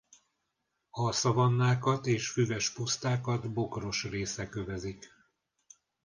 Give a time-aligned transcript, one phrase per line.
[0.89, 5.13] A szavannákat és füves pusztákat bokros részek övezik.